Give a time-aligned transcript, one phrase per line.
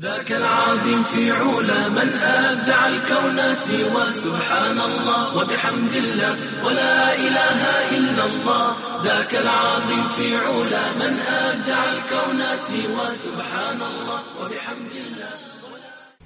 [0.00, 7.60] ذاك العظيم في علا من أبدع الكون سوى سبحان الله وبحمد الله ولا إله
[7.98, 8.76] إلا الله.
[9.02, 15.34] ذاك العظيم في علا من أبدع الكون سوى سبحان الله وبحمد الله.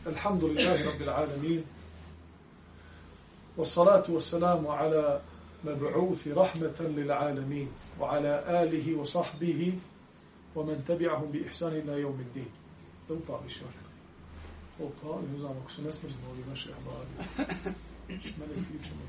[0.07, 1.65] الحمد لله رب العالمين
[3.57, 5.21] والصلاة والسلام على
[5.65, 7.69] مبعوث رحمة للعالمين
[8.01, 9.73] وعلى آله وصحبه
[10.55, 12.62] ومن تبعهم بإحسان إلى يوم الدين.
[13.09, 13.69] Da upali šar.
[14.79, 17.09] Upali, ne znam, ako su nesmrzno ovi naši ahbari.
[18.39, 19.01] Mene pričamo.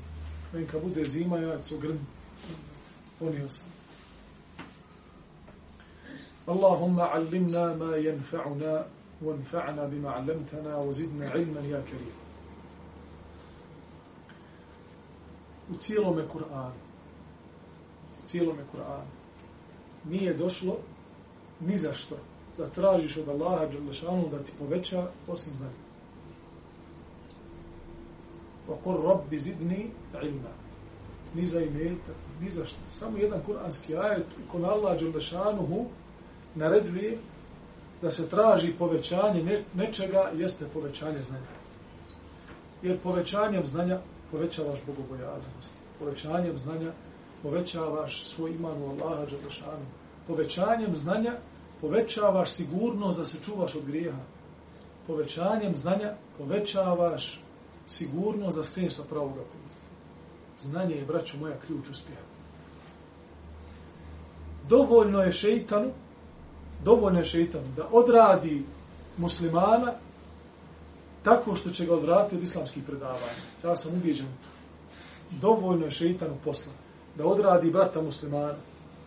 [0.52, 1.98] Meni kad bude zima, ja ću grn.
[3.18, 3.66] Ponio sam.
[6.48, 8.86] اللهم علمنا ما ينفعنا
[9.22, 12.24] وانفعنا بما علمتنا وزدنا علما يا كريم
[15.70, 16.72] u cijelome Kur'anu
[18.22, 19.08] u cijelome Kur'anu
[20.04, 20.76] nije došlo
[21.60, 22.16] ni za što
[22.57, 25.89] da tražiš od Allaha Đalešanu da ti poveća osim znanja.
[28.69, 30.53] وَقُرْ رَبِّ زِدْنِي عِلْمًا
[31.33, 32.79] Ni za imeta, ni za što.
[32.89, 35.85] Samo jedan kuranski ajet u kojem Allah Đalešanuhu
[36.55, 37.17] naređuje
[38.01, 41.53] da se traži povećanje nečega jeste povećanje znanja.
[42.81, 43.99] Jer povećanjem znanja
[44.31, 45.73] povećavaš bogobojaznost.
[45.99, 46.91] Povećanjem znanja
[47.43, 49.85] povećavaš svoj iman u Allaha Đalešanu.
[50.27, 51.33] Povećanjem znanja
[51.84, 54.22] povećavaš sigurnost da se čuvaš od grijeha.
[55.06, 57.40] Povećanjem znanja povećavaš
[57.86, 59.74] sigurnost da skreneš sa pravoga puta.
[60.58, 62.22] Znanje je, braćo moja, ključ uspjeha.
[64.68, 65.90] Dovoljno je šeitanu,
[66.84, 68.64] dovoljno je šeitanu da odradi
[69.16, 69.92] muslimana
[71.22, 73.44] tako što će ga odvratiti od islamskih predavanja.
[73.64, 74.28] Ja sam ubijeđen.
[75.30, 76.72] Dovoljno je šeitanu posla
[77.16, 78.54] da odradi brata muslimana,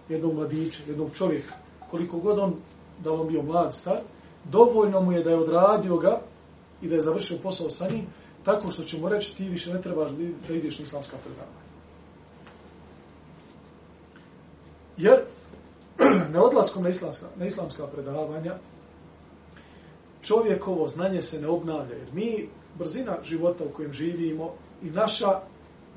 [0.09, 2.55] jednog mladića, jednog čovjeka, koliko god on,
[3.03, 3.99] da on bio mlad, star,
[4.43, 6.21] dovoljno mu je da je odradio ga
[6.81, 8.05] i da je završio posao sa njim,
[8.43, 10.11] tako što će mu reći ti više ne trebaš
[10.47, 11.67] da ideš na islamska predavanja.
[14.97, 15.23] Jer
[16.33, 18.55] neodlaskom na islamska, na islamska predavanja
[20.21, 21.95] čovjekovo znanje se ne obnavlja.
[21.95, 25.41] Jer mi, brzina života u kojem živimo i naša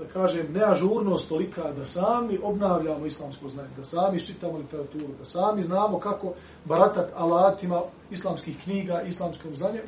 [0.01, 5.63] da kažem, neažurnost tolika da sami obnavljamo islamsko znanje, da sami iščitamo literaturu, da sami
[5.63, 6.33] znamo kako
[6.65, 9.83] baratat alatima islamskih knjiga, islamskom znanjem,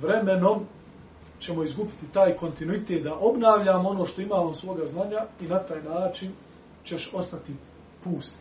[0.00, 0.66] vremenom
[1.38, 6.32] ćemo izgubiti taj kontinuitet da obnavljamo ono što imamo svoga znanja i na taj način
[6.84, 7.52] ćeš ostati
[8.04, 8.36] pust.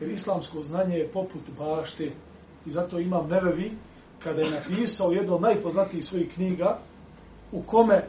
[0.00, 2.10] Jer islamsko znanje je poput bašte
[2.66, 3.72] i zato imam nevevi
[4.18, 6.78] kada je napisao jedno od najpoznatijih svojih knjiga,
[7.54, 8.04] u kome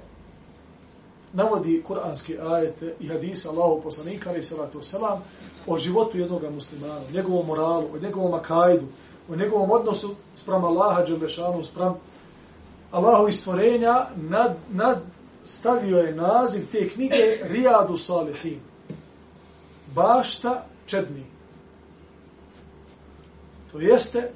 [1.33, 5.23] navodi kuranske ajete i hadisa Allahu poslanika ali salatu selam
[5.67, 8.85] o životu jednog muslimana, o njegovom moralu, o njegovom akajdu,
[9.29, 11.95] o njegovom odnosu spram Allaha dželešanu, spram
[12.91, 15.01] Allahu stvorenja, nad, nad,
[15.43, 18.59] stavio je naziv te knjige Rijadu Salihin.
[19.95, 21.25] Bašta čedni.
[23.71, 24.31] To jeste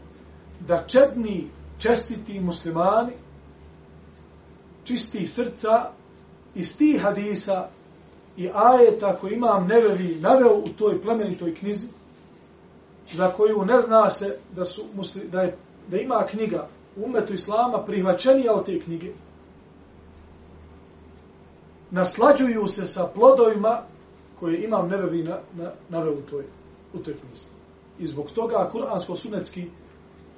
[0.60, 1.48] da čedni
[1.78, 3.14] čestiti muslimani
[4.84, 5.92] čistih srca
[6.56, 7.70] iz tih hadisa
[8.38, 11.88] i ajeta koji imam nevevi naveo u toj plemenitoj knjizi
[13.12, 15.58] za koju ne zna se da, su musli, da, je,
[15.88, 16.68] da ima knjiga
[16.98, 19.12] u umetu Islama prihvaćenija od te knjige
[21.92, 23.82] naslađuju se sa plodovima
[24.40, 26.44] koje imam nevevi na, na, naveo u toj,
[26.94, 27.46] u toj knjizi.
[28.00, 29.66] I zbog toga kuransko-sunetski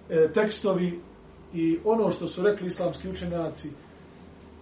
[0.10, 1.00] e, tekstovi
[1.54, 3.70] i ono što su rekli islamski učenjaci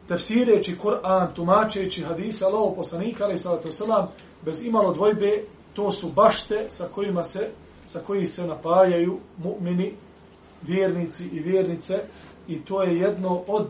[0.09, 4.08] tefsireći Kur'an, tumačeći hadisa Allahov poslanika, ali salatu selam,
[4.46, 7.50] bez imalo dvojbe, to su bašte sa kojima se,
[7.85, 9.91] sa koji se napajaju mu'mini,
[10.61, 12.00] vjernici i vjernice,
[12.47, 13.67] i to je jedno od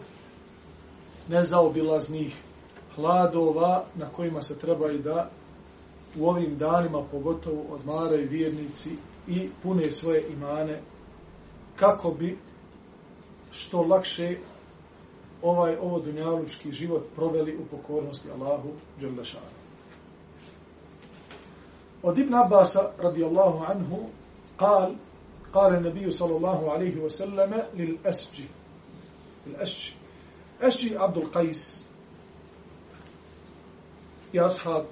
[1.28, 2.36] nezaobilaznih
[2.96, 5.30] hladova na kojima se treba i da
[6.20, 8.90] u ovim danima pogotovo odmaraju vjernici
[9.28, 10.82] i pune svoje imane
[11.76, 12.38] kako bi
[13.52, 14.38] što lakše
[15.43, 18.69] ovaj ovo dunjalučki život proveli u pokornosti Allahu
[19.01, 19.25] dželle
[22.03, 23.99] Od Ibn Abbas radijallahu anhu
[24.59, 24.97] قال
[25.55, 28.41] قال النبي صلى الله عليه وسلم للأسج
[29.47, 29.91] الأسج
[30.63, 31.85] أسج عبد القيس
[34.35, 34.87] يا أصحاب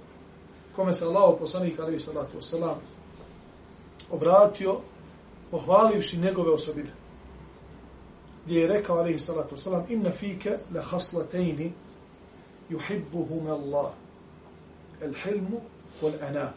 [0.77, 2.77] كما سأل الله وصنيك عليه الصلاة والسلام
[4.13, 4.81] obratio
[5.51, 6.91] pohvalivši njegove osobine.
[8.48, 11.74] Gdje je rekao, alaihi salatu wasalam, inna fike le haslatejni
[12.70, 13.92] yuhibbuhum Allah.
[15.02, 15.62] El hilmu
[16.02, 16.54] wal ana.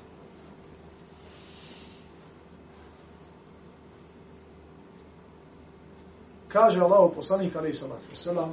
[6.49, 8.53] Kaže Allah poslanik, alaihi salatu wasalam,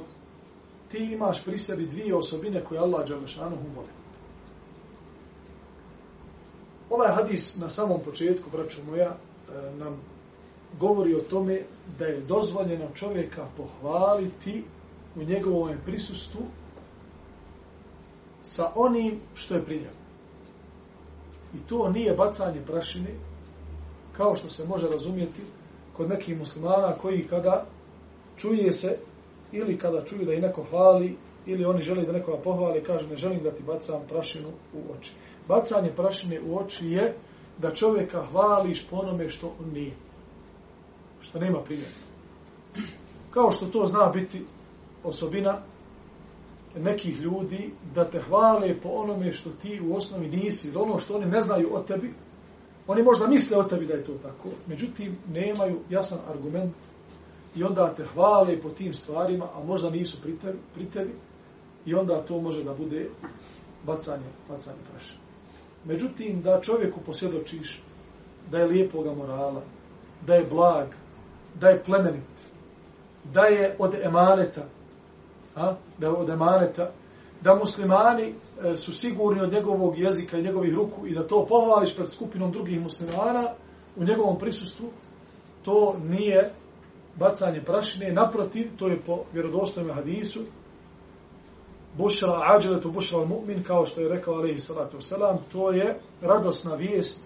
[0.88, 3.94] ti imaš pri sebi dvije osobine koje Allah Đalešanuhu voli.
[6.90, 10.00] Ovaj hadis na samom početku, braćo moja, e, nam
[10.80, 11.62] govori o tome
[11.98, 14.64] da je dozvoljeno čovjeka pohvaliti
[15.16, 16.40] u njegovom prisustvu
[18.42, 19.86] sa onim što je pri
[21.54, 23.10] I to nije bacanje prašine,
[24.12, 25.42] kao što se može razumjeti
[25.96, 27.66] kod nekih muslimana koji kada
[28.36, 28.98] čuje se
[29.52, 31.16] ili kada čuju da je neko hvali
[31.46, 35.12] ili oni žele da nekoga pohvali, kaže ne želim da ti bacam prašinu u oči.
[35.48, 37.14] Bacanje prašine u oči je
[37.58, 39.92] da čovjeka hvališ po onome što on nije.
[41.20, 41.92] Što nema primjera.
[43.30, 44.44] Kao što to zna biti
[45.04, 45.58] osobina
[46.76, 51.16] nekih ljudi da te hvale po onome što ti u osnovi nisi, ili ono što
[51.16, 52.14] oni ne znaju o tebi,
[52.86, 56.74] oni možda misle o tebi da je to tako, međutim nemaju jasan argument
[57.56, 61.14] i onda te hvale po tim stvarima, a možda nisu pri tebi, pri tebi
[61.86, 63.10] i onda to može da bude
[63.86, 65.12] bacanje, bacanje praša.
[65.84, 67.80] Međutim, da čovjeku posvjedočiš
[68.50, 69.62] da je lijepoga morala,
[70.26, 70.88] da je blag,
[71.60, 72.48] da je plemenit,
[73.24, 74.64] da je od emaneta,
[75.56, 75.74] a?
[75.98, 76.90] da je od emaneta,
[77.40, 78.34] da muslimani
[78.64, 82.52] e, su sigurni od njegovog jezika i njegovih ruku i da to pohvališ pred skupinom
[82.52, 83.44] drugih muslimana
[83.96, 84.88] u njegovom prisustvu,
[85.64, 86.52] to nije
[87.16, 90.40] bacanje prašine, naprotiv, to je po vjerodostojnom hadisu,
[91.96, 97.24] bušra ađeletu bušra mu'min, kao što je rekao alaihi salatu wasalam, to je radosna vijest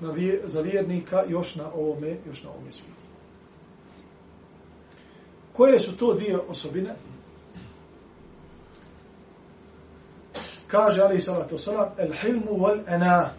[0.00, 2.99] na vije, za vjernika još na ovome, još na ovome svijetu.
[5.56, 6.94] Koje su to dvije osobine?
[10.66, 13.34] Kaže alaihi salatu wasalam, el hilmu wal ana,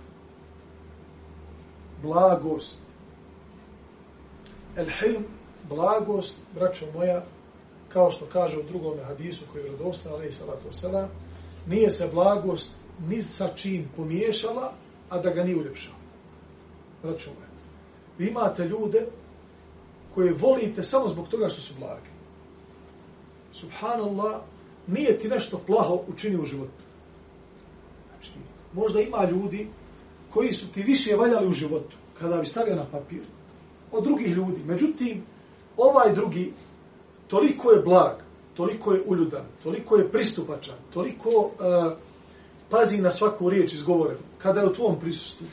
[2.04, 2.78] blagost,
[4.76, 5.26] El hilm,
[5.70, 7.24] blagost, braćo moja,
[7.94, 11.08] kao što kaže u drugom hadisu koji je vredostan, ali i salatu wasalam,
[11.68, 14.74] nije se blagost ni sa čim pomiješala,
[15.10, 15.96] a da ga nije uljepšala.
[17.04, 17.48] Braćo moja,
[18.18, 19.08] vi imate ljude
[20.16, 22.10] koje volite samo zbog toga što su blagi.
[23.54, 24.42] Subhanallah,
[24.88, 26.84] nije ti nešto plaho učinio u životu.
[28.10, 28.32] Znači,
[28.74, 29.68] možda ima ljudi
[30.34, 33.24] koji su ti više valjali u životu, kada bi stavio na papir,
[33.92, 34.64] od drugih ljudi.
[34.66, 35.24] Međutim,
[35.78, 36.54] ovaj drugi
[37.28, 38.16] toliko je blag,
[38.54, 41.52] toliko je uljudan, toliko je pristupačan, toliko uh,
[42.70, 45.48] pazi na svaku riječ izgovorenu, kada je u tvom prisustvu.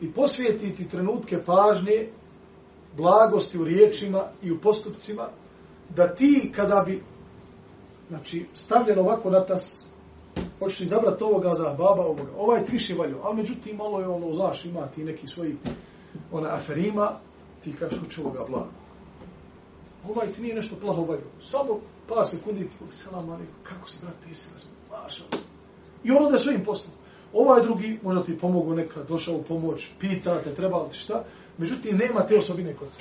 [0.00, 2.08] I posvijetiti trenutke pažnje,
[2.98, 5.28] blagosti u riječima i u postupcima,
[5.96, 7.02] da ti kada bi
[8.08, 9.84] znači, stavljen ovako na tas,
[10.58, 14.64] hoćeš izabrati ovoga za baba ovoga, ovaj triše valju, ali međutim malo je ono, znaš,
[14.64, 15.56] ima ti neki svoji
[16.32, 17.18] ona aferima,
[17.64, 18.70] ti kažeš hoću ovoga blago.
[20.08, 21.26] Ovaj ti nije nešto plaho valju.
[21.40, 25.26] Samo pa sekundi ti selam alaikum, kako si brate, jesi razum,
[26.04, 26.92] I ono da svojim poslom.
[27.32, 31.24] Ovaj drugi možda ti pomogu neka, došao u pomoć, pita te, treba li ti šta,
[31.58, 33.00] međutim nema te osobine kod se.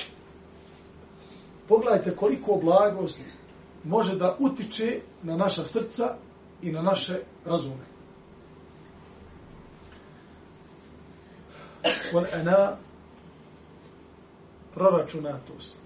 [1.68, 3.22] Pogledajte koliko blagost
[3.84, 6.16] može da utiče na naša srca
[6.62, 7.86] i na naše razume.
[12.14, 12.78] Wal ana
[14.74, 15.80] proračunatost.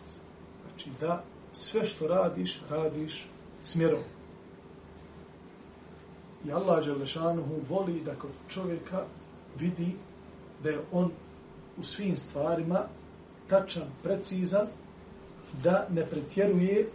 [0.63, 1.23] Znači da
[1.53, 3.25] sve što radiš, radiš
[3.63, 4.03] smjerom.
[6.45, 9.03] I Allah Đelešanuhu voli da kod čovjeka
[9.59, 9.95] vidi
[10.63, 11.11] da je on
[11.77, 12.79] u svim stvarima
[13.47, 14.67] tačan, precizan,
[15.63, 16.87] da ne pretjeruje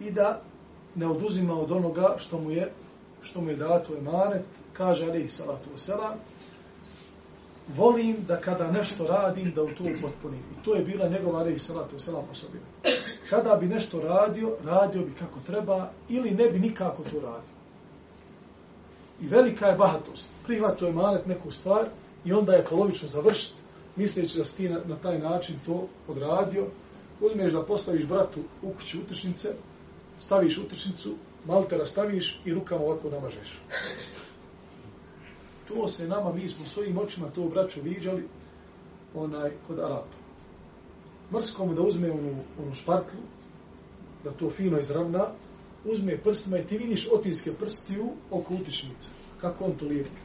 [0.00, 0.40] i da
[0.94, 2.72] ne oduzima od onoga što mu je
[3.24, 6.14] što mu je dato emanet, kaže alaihi salatu wasalam,
[7.76, 10.40] volim da kada nešto radim, da u to upotpunim.
[10.40, 12.64] I to je bila njegova, ali salatu selam osobina.
[13.30, 17.53] Kada bi nešto radio, radio bi kako treba, ili ne bi nikako to radio.
[19.20, 20.30] I velika je bahatost.
[20.44, 21.88] Prihvato je malet neku stvar
[22.24, 23.54] i onda je polovično završiti,
[23.96, 26.66] misleći da si ti na, na taj način to odradio.
[27.20, 29.48] Uzmeš da postaviš bratu u kući utičnice,
[30.18, 31.14] staviš utičnicu,
[31.46, 33.60] maltera staviš i rukama ovako namažeš.
[35.68, 38.28] To se nama, mi smo svojim očima to braću viđali
[39.14, 40.16] onaj, kod Arapa.
[41.32, 43.20] Mrsko da uzme onu, onu špartlu,
[44.24, 45.26] da to fino izravna,
[45.84, 49.08] uzme prstima i ti vidiš otiske prstiju oko utišnice.
[49.40, 50.20] Kako on to lijepi.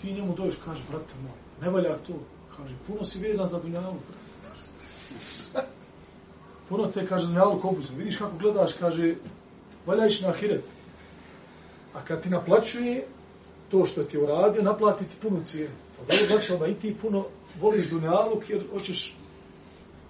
[0.00, 2.12] ti njemu dođeš, kaže, brate moj, ne valja to.
[2.56, 3.96] Kaže, puno si vezan za dunjalu.
[6.68, 7.96] puno te, kaže, dunjalu kobuzom.
[7.96, 9.14] Vidiš kako gledaš, kaže,
[9.86, 10.64] valja ići na ahiret.
[11.94, 13.06] A kad ti naplaćuje
[13.70, 15.74] to što ti je uradio, naplati ti punu cijenu.
[15.96, 17.26] Pa dobro, brate, onda i ti puno
[17.60, 19.14] voliš dunjalu, jer hoćeš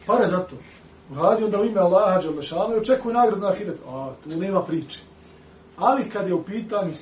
[0.07, 0.57] pare za to.
[1.11, 3.79] Uradio onda u ime Allaha, Đalešanu, i očekuj nagrad na ahiret.
[3.87, 5.01] A, tu nema priče.
[5.77, 6.93] Ali kad je u pitanju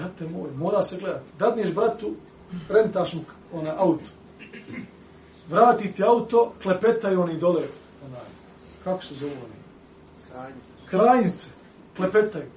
[0.00, 1.30] Brate moj, mora se gledati.
[1.38, 2.14] Dadneš bratu,
[2.68, 3.20] rentaš mu
[3.52, 4.04] onaj auto.
[5.48, 7.62] Vrati ti auto, klepetaju oni dole.
[8.06, 8.26] Onaj,
[8.84, 9.60] kako se zove oni?
[10.30, 10.66] Krajnice.
[10.86, 11.48] Krajnice.
[11.96, 12.50] Klepetaju.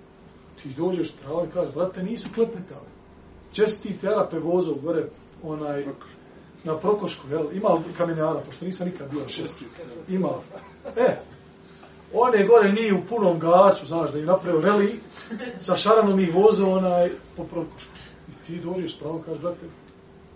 [0.61, 2.87] Ti dođeš pravo i kažeš, brate, nisu klepetali.
[3.51, 5.09] Česti terape vozov, gore,
[5.43, 5.85] onaj,
[6.63, 7.45] na Prokošku, jel?
[7.53, 9.25] Ima kamenjara, pošto nisam nikad bio.
[10.07, 10.29] Ima.
[10.97, 11.17] E,
[12.13, 14.99] On je gore nije u punom gasu, znaš, da je napravio reli,
[15.59, 17.93] sa šaranom ih vozao onaj po prokušku.
[18.29, 19.65] I ti dođeš pravo, kaže, brate,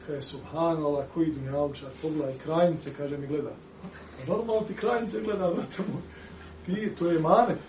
[0.08, 3.52] kaže, subhanallah, koji dunjavčar, pogledaj, krajnice, kaže, mi gleda.
[3.84, 6.02] A normalno ti krajnice gleda, brate moj.
[6.66, 7.60] Ti, to je manet.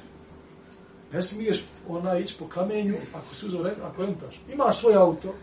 [1.13, 4.41] Ne smiješ ona ići po kamenju ako se uzao rent, ako rentaš.
[4.53, 5.35] Imaš svoj auto,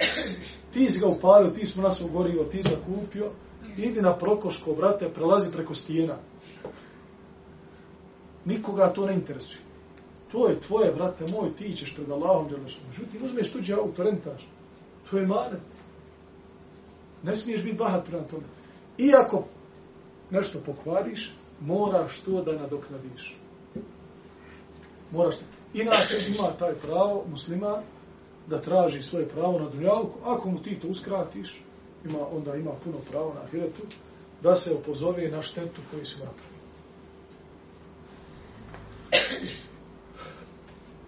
[0.72, 3.30] ti si ga upalio, ti smo nas ugorio, ti si ga kupio,
[3.76, 6.18] idi na prokoško, brate, prelazi preko stijena
[8.48, 9.60] nikoga to ne interesuje.
[10.32, 12.80] To je tvoje, brate moj, ti ćeš pred Allahom djelašom.
[12.88, 14.48] Međutim, uzmeš tuđi auto, rentaš.
[15.10, 15.60] To je manet.
[17.22, 18.42] Ne smiješ biti bahat prema tome.
[18.98, 19.44] Iako
[20.30, 23.36] nešto pokvariš, moraš to da nadoknadiš.
[25.12, 25.44] Moraš to.
[25.74, 27.82] Inače ima taj pravo musliman
[28.48, 30.18] da traži svoje pravo na dunjalku.
[30.24, 31.60] Ako mu ti to uskratiš,
[32.04, 33.82] ima, onda ima puno pravo na ahiretu,
[34.42, 36.58] da se opozove na štetu koju si napravio.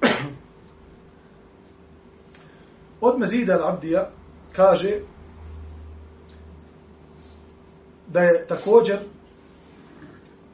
[3.00, 4.11] Od Mezida al-Abdija
[4.52, 5.00] kaže
[8.06, 8.99] da je također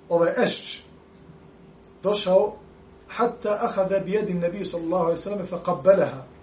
[0.08, 0.82] ovaj Ešć
[2.02, 2.56] došao
[3.08, 6.35] hatta ahada bi jedin nebiju sallallahu alaihi sallam fa qabbalaha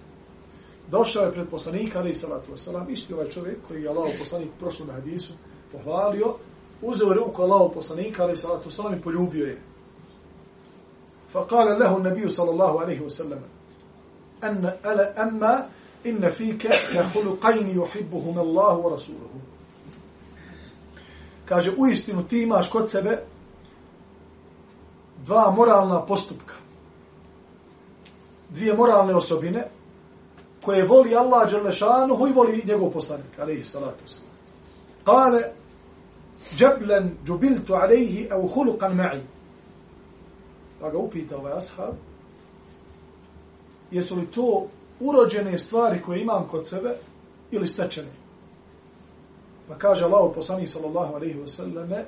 [0.93, 4.59] Došao je pred poslanika alaihi sallatu wasallam, isti ovaj čovjek koji je Allah poslanik u
[4.59, 5.33] prošlom hadisu
[5.73, 6.35] pohvalio,
[6.83, 9.59] uzeo ruku Allah poslanika alaihi sallatu wasallam i poljubio je.
[11.33, 13.43] فقال له النبي صلى الله عليه وسلم
[14.45, 15.69] أن ألا أما
[16.07, 19.29] إن فيك لخلقين يحبهما الله ورسوله
[21.49, 23.23] kaže u istinu ti imaš kod sebe
[25.25, 26.55] dva moralna postupka
[28.51, 29.69] dvije moralne osobine
[30.66, 34.34] koje voli Allah Đerlešanu i voli njegov poslanik alaihi salatu wasalam
[35.06, 35.42] kale
[36.58, 39.22] džeblen džubiltu alaihi au hulukan ma'i
[40.84, 41.96] Pa ga upita ovaj ashab,
[43.92, 44.68] jesu li to
[45.00, 46.96] urođene stvari koje imam kod sebe
[47.52, 48.12] ili stečene?
[49.68, 52.04] Pa kaže Allah poslanik sallallahu alaihi wasallam,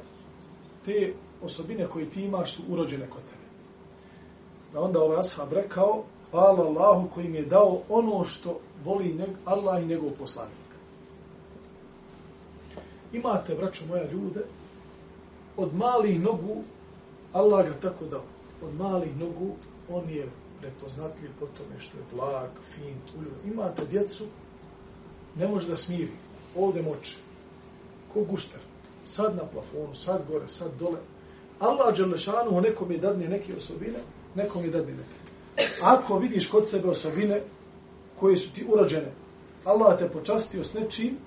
[0.85, 3.45] te osobine koje ti imaš su urođene kod tebe.
[4.73, 6.03] Pa onda ovaj ashab rekao,
[6.35, 10.65] hvala Allahu koji mi je dao ono što voli Allah i njegov poslanik.
[13.13, 14.41] Imate, braćo moja ljude,
[15.57, 16.63] od malih nogu
[17.33, 18.23] Allah ga tako dao
[18.61, 19.55] od malih nogu,
[19.89, 20.29] on je
[20.61, 23.33] prepoznatljiv po tome što je blag, fin, uljub.
[23.53, 24.23] Imate djecu,
[25.35, 26.11] ne može da smiri.
[26.57, 27.15] Ovde moče.
[28.13, 28.59] Ko guštar.
[29.03, 30.99] Sad na plafonu, sad gore, sad dole.
[31.59, 33.99] Allah Đelešanu u nekom je dadne neke osobine,
[34.35, 35.24] nekom je dadne neke.
[35.81, 37.41] Ako vidiš kod sebe osobine
[38.19, 39.11] koje su ti urađene,
[39.65, 41.17] Allah te počastio s nečim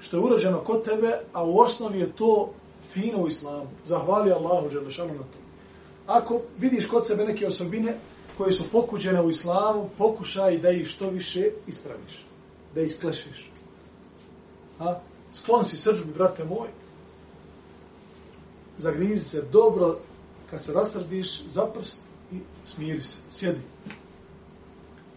[0.00, 2.52] što je urađeno kod tebe, a u osnovi je to
[2.92, 3.66] fino u islamu.
[3.84, 5.38] Zahvali Allahu Đelešanu na to.
[6.06, 7.98] Ako vidiš kod sebe neke osobine
[8.38, 12.26] koje su pokuđene u islamu, pokušaj da ih što više ispraviš.
[12.74, 13.50] Da isklešiš.
[14.78, 15.00] A?
[15.32, 16.68] Sklon si srđbi, brate moj.
[18.78, 19.98] Zagrizi se dobro
[20.50, 21.98] kad se rastrdiš zaprst,
[22.32, 23.18] i smiri se.
[23.28, 23.60] Sjedi.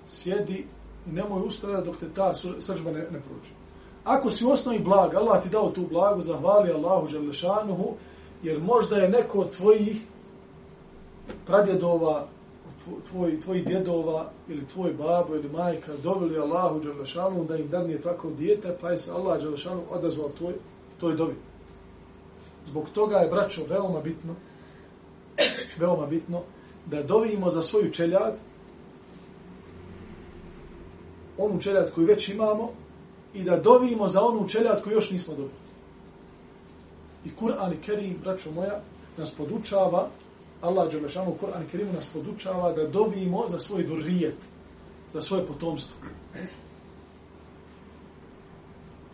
[0.08, 0.66] Sjedi
[1.08, 3.52] i nemoj ustajati dok te ta srđba ne, ne prođe.
[4.04, 7.94] Ako si u osnovi blag, Allah ti dao tu blagu, zahvali Allahu Želešanuhu,
[8.44, 10.02] jer možda je neko od tvojih
[11.46, 12.28] pradjedova,
[13.10, 18.30] tvoj, tvoj djedova ili tvoj babo ili majka doveli Allahu Đalešanu da im dadne tako
[18.30, 20.54] dijete, pa je se Allah Đalešanu odazvao tvoj,
[21.00, 21.36] tvoj dobi.
[22.66, 24.36] Zbog toga je, braćo, veoma bitno,
[25.80, 26.42] veoma bitno,
[26.87, 28.39] da dovimo za svoju čeljad,
[31.39, 32.71] onu čeljad koju već imamo,
[33.35, 35.67] i da dovimo za onu čeljad koju još nismo dobili.
[37.25, 38.81] I Kur'an i Kerim, braćo moja,
[39.17, 40.09] nas podučava
[40.61, 44.37] Allah Đelešanu u Kur'an Kerimu nas podučava da dovimo za svoj vrrijet,
[45.13, 45.97] za svoje potomstvo.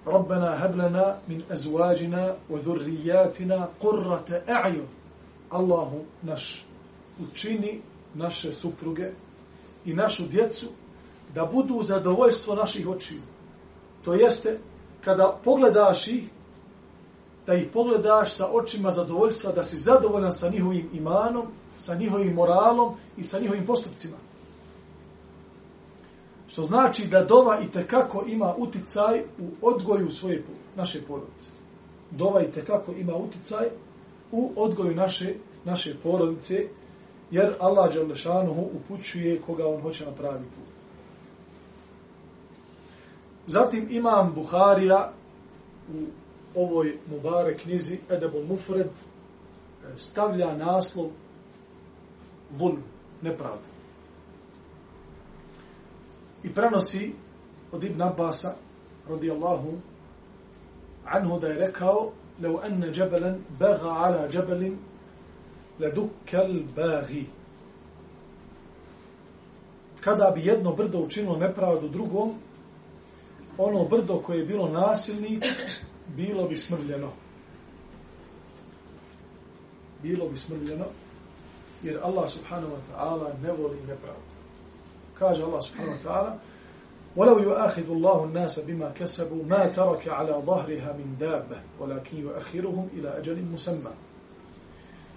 [0.07, 4.87] ربنا هب لنا من أزواجنا وذرياتنا قرة أعين
[5.55, 6.65] الله naš
[7.20, 7.82] učini
[8.14, 9.12] naše supruge
[9.86, 10.66] i našu djecu
[11.36, 13.22] da budu zadovoljstvo naših očiju.
[14.06, 14.60] To jeste,
[15.02, 16.24] kada pogledaš ih,
[17.48, 22.96] da ih pogledaš sa očima zadovoljstva, da si zadovoljan sa njihovim imanom, sa njihovim moralom
[23.18, 24.18] i sa njihovim postupcima.
[26.48, 30.44] Što znači da dova i tekako ima uticaj u odgoju svoje
[30.76, 31.52] naše porodice.
[32.12, 33.68] Dova i tekako ima uticaj
[34.32, 35.34] u odgoju naše,
[35.66, 36.68] naše porodice,
[37.31, 40.73] jer Allah Đalešanuhu upućuje koga on hoće na pravi put.
[43.47, 45.13] Zatim imam Buharija
[45.95, 46.05] u
[46.55, 48.91] ovoj Mubare knjizi Edebul Mufred
[49.97, 51.11] stavlja naslov
[52.51, 52.83] Vulm,
[53.23, 53.73] nepravda
[56.43, 57.13] i prenosi
[57.73, 58.55] od Ibn Abbasa
[59.09, 59.73] radijallahu
[61.05, 64.77] anhu da je rekao لو أن جبلا بغى على جبل
[65.80, 67.26] لدك الباغي
[70.02, 72.34] kada bi jedno brdo učinilo nepravdu drugom,
[73.58, 75.46] ono brdo koje je bilo nasilnik,
[76.08, 77.12] bilo bi smrljeno.
[80.04, 80.86] Bilo bi smrljeno,
[81.84, 84.28] jer Allah subhanahu wa ta'ala ne voli nepravdu.
[85.20, 86.40] kaže Allah subhanahu wa ta'ala
[87.18, 93.18] ولو يؤاخذ الله الناس بما كسبوا ما ترك على ظهرها من دابة ولكن يؤخرهم إلى
[93.18, 93.92] أجل مسمى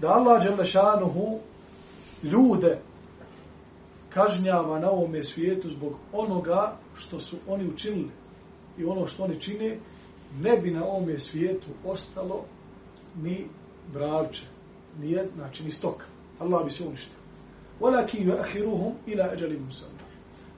[0.01, 1.39] da Allah Đelešanuhu
[2.23, 2.79] ljude
[4.09, 8.11] kažnjava na ovome svijetu zbog onoga što su oni učinili
[8.79, 9.79] i ono što oni čine,
[10.41, 12.45] ne bi na ovome svijetu ostalo
[13.23, 13.47] ni
[13.93, 14.43] bravče,
[15.01, 16.05] ni znači ni stoka.
[16.39, 17.21] Allah bi se uništio.
[17.81, 19.99] Walakin yu'akhiruhum ila ajalin musamma.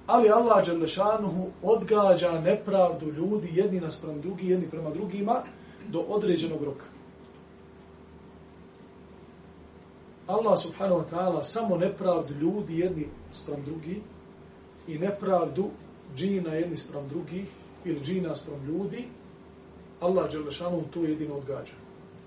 [0.07, 0.87] Ali Allah dželle
[1.63, 5.43] odgađa nepravdu ljudi jedni naspram drugi, jedni prema drugima
[5.89, 6.85] do određenog roka.
[10.27, 14.03] Allah subhanahu wa ta'ala samo nepravdu ljudi jedni sprem drugi
[14.87, 15.71] i nepravdu
[16.17, 17.49] džina jedni sprem drugih
[17.85, 19.05] ili džina sprem ljudi,
[20.01, 21.73] Allah Đelešanu to jedino odgađa.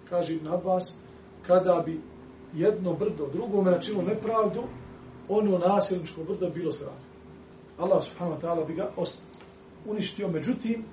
[0.10, 0.93] Kaže nad vas,
[1.47, 2.01] kada bi
[2.53, 4.63] jedno brdo drugome načinu nepravdu,
[5.29, 7.05] ono nasilničko brdo bilo srano.
[7.77, 8.91] Allah subhanahu wa ta'ala bi ga
[9.86, 10.27] uništio.
[10.27, 10.86] Međutim,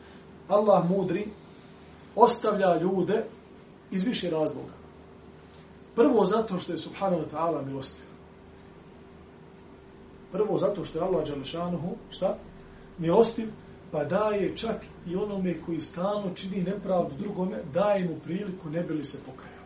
[0.49, 1.27] Allah mudri
[2.17, 3.25] ostavlja ljude
[3.91, 4.82] iz više razloga.
[5.95, 8.05] Prvo zato što je subhanahu wa ta'ala milostiv.
[10.33, 12.37] Prvo zato što je Allah Đalešanuhu, šta?
[12.99, 13.49] Milostiv,
[13.91, 14.77] pa daje čak
[15.07, 19.65] i onome koji stalno čini nepravdu drugome, daje mu priliku ne bi li se pokajao.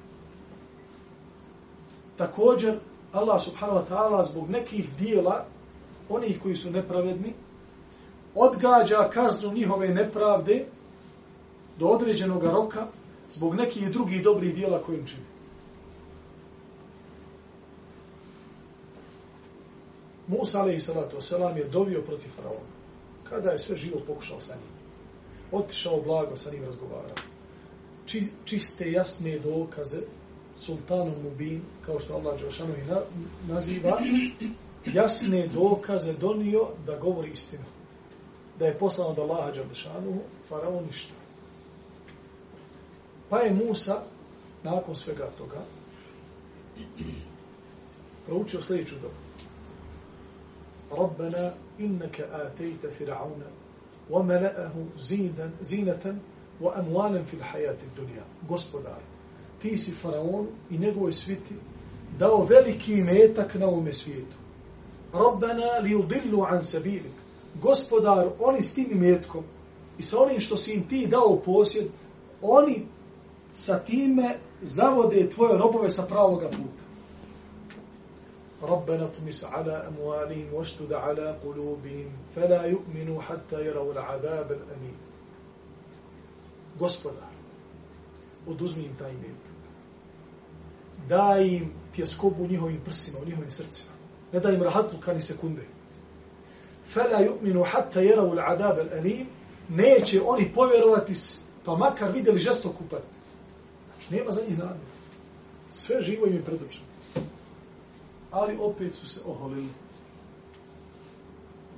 [2.17, 2.79] Također,
[3.13, 5.47] Allah subhanahu wa ta'ala zbog nekih dijela,
[6.09, 7.35] onih koji su nepravedni,
[8.35, 10.67] odgađa kaznu njihove nepravde
[11.79, 12.87] do određenog roka
[13.33, 15.36] zbog nekih drugih dobrih dijela kojim čini.
[20.29, 22.77] Musa alaihi salatu wasalam je dovio protiv faraona.
[23.25, 24.71] Kada je sve živo pokušao sa njim.
[25.53, 27.17] Otišao blago sa njim razgovarao.
[28.07, 30.01] Či, čiste, jasne dokaze
[30.55, 33.01] sultanom Mubin, kao što Allah Đelšanu i na,
[33.49, 33.99] naziva,
[34.85, 37.65] jasne dokaze donio da govori istinu.
[38.59, 41.15] Da je poslano od Allaha Đelšanu, faraon ništa.
[43.29, 44.03] Pa je Musa,
[44.63, 45.65] nakon svega toga,
[48.27, 49.15] proučio sljedeću dobu.
[50.93, 53.43] ربنا innaka atejta فرعون
[54.11, 54.99] wa mala'ahu
[55.63, 56.21] zinatan
[56.61, 56.71] wa
[57.25, 58.23] في fil الدنيا dunya.
[58.49, 59.01] Gospodar,
[59.61, 61.55] ti si faraon i njegovoj sviti
[62.19, 64.37] dao veliki metak na ovome svijetu.
[65.13, 67.15] Rabbana li udillu an sabilik.
[67.63, 69.45] Gospodar, oni s tim metkom
[69.99, 71.87] i sa onim što si im ti dao posjed,
[72.43, 72.87] oni
[73.55, 76.86] sa time zavode tvoje robove sa pravoga puta.
[78.66, 84.98] ربنا اطمس على أموالهم واشتد على قلوبهم فلا يؤمنوا حتى يروا العذاب الأليم
[86.80, 87.30] Gospodar,
[88.48, 89.52] oduzmi im taj imetak.
[91.10, 93.92] Daj im tjeskobu u njihovim prsima, u njihovim srcima.
[94.34, 95.62] Ne daj im rahatlu kani sekunde.
[96.94, 99.26] Fela yu'minu hatta yarawu al-'adab al-alim.
[99.70, 101.14] Neće oni povjerovati
[101.66, 103.04] pa makar vidjeli žesto kupat.
[103.86, 104.80] Znači, nema za njih nade.
[105.72, 106.86] Sve živo im je predočeno.
[108.31, 109.69] Ali opet su se oholili.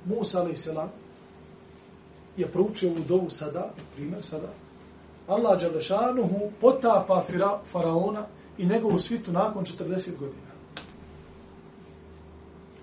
[0.05, 0.59] Musa alaih
[2.37, 4.49] je proučio ovu dovu sada, primjer sada,
[5.27, 7.23] Allah Đalešanuhu potapa
[7.71, 10.49] faraona i njegovu svitu nakon 40 godina.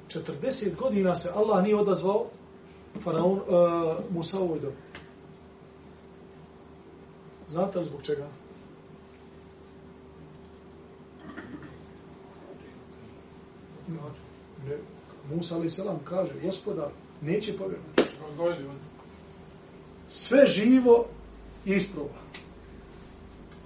[0.08, 2.26] 40 godina se Allah nije odazvao
[3.02, 3.42] Faraon, uh,
[4.10, 4.76] Musa u ovoj dobi.
[7.48, 8.28] Znate li zbog čega?
[13.88, 14.76] Ne,
[15.34, 15.68] Musa ali
[16.04, 16.88] kaže, gospodar,
[17.20, 18.02] neće povjerovati.
[20.08, 21.06] Sve živo
[21.64, 22.20] je isproba.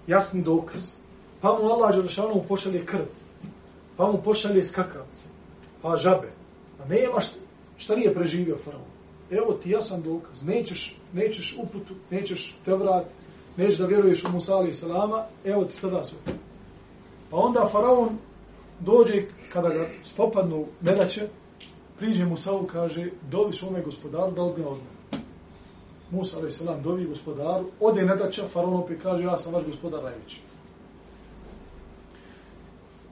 [0.06, 0.90] Jasni dokaz.
[1.40, 3.04] Pa mu Allah Đelešanu pošalje krv.
[3.96, 5.24] Pa mu pošalje skakavce.
[5.82, 6.32] Pa žabe.
[6.84, 7.36] A nema šta,
[7.76, 8.84] šta nije preživio faraon.
[9.30, 10.42] Evo ti jasan dokaz.
[10.42, 13.04] Nećeš, nećeš uputu, nećeš te vrat,
[13.56, 16.18] nećeš da vjeruješ u Musa alaih salama, evo ti sada sve.
[17.30, 18.18] Pa onda faraon
[18.80, 21.28] dođe kada ga spopadnu medaće,
[21.98, 24.84] priđe Musavu, kaže, dovi svome gospodaru da odgne odne.
[26.10, 30.40] Musa ali salam dovi gospodaru, ode medaća, faraon opet kaže, ja sam vaš gospodar najveći.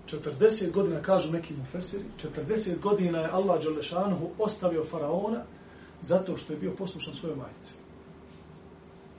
[0.08, 2.04] 40 godina, kažu neki mufesiri,
[2.46, 5.44] 40 godina je Allah Đalešanuhu ostavio faraona
[6.02, 7.74] zato što je bio poslušan svojoj majici.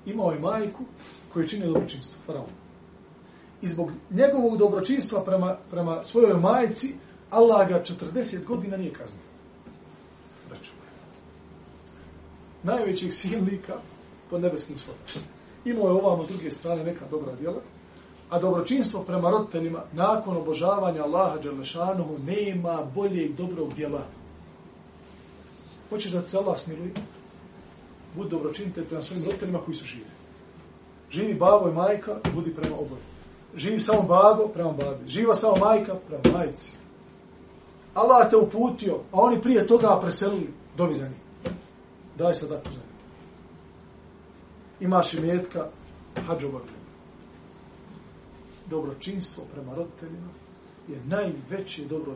[0.05, 0.83] Imao je majku
[1.33, 2.68] koju čini dobročinstvo, faraona.
[3.61, 6.95] I zbog njegovog dobročinstva prema, prema svojoj majici,
[7.29, 9.23] Allah ga 40 godina nije kaznio.
[10.49, 10.89] Računaj.
[12.63, 13.73] Najvećeg silnika
[14.29, 15.21] pod nebeskim svotom.
[15.65, 17.61] Imao je ovamo s druge strane neka dobra djela,
[18.29, 24.05] A dobročinstvo prema roditeljima nakon obožavanja Allaha Đalešanuhu nema boljeg dobrog djela.
[25.89, 26.91] Hoćeš da se Allah smiluje?
[28.15, 30.05] Budi dobročinitelj prema svojim roditeljima koji su živi.
[31.11, 33.01] Živi babo i majka, budi prema oboje.
[33.55, 35.09] Živi samo babo, prema babi.
[35.09, 36.77] Živa samo majka, prema majici.
[37.93, 41.53] Allah te uputio, a oni prije toga preselili dovi za njih.
[42.17, 42.79] Daj se tako za
[44.79, 45.69] Imaš i mjetka,
[46.27, 46.47] hađu
[48.69, 50.29] dobročinstvo prema roditeljima
[50.88, 52.13] je najveće dobro